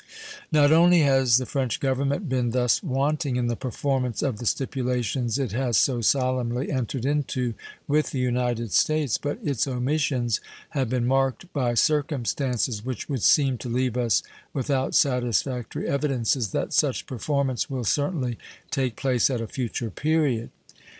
[0.51, 5.37] Not only has the French Government been thus wanting in the performance of the stipulations
[5.37, 7.53] it has so solemnly entered into
[7.87, 13.59] with the United States, but its omissions have been marked by circumstances which would seem
[13.59, 14.23] to leave us
[14.55, 18.39] without satisfactory evidences that such performance will certainly
[18.71, 20.49] take place at a future period.